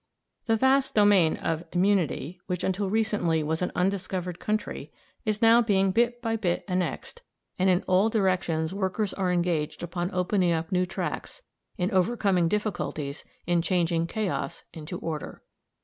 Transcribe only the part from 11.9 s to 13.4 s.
overcoming difficulties,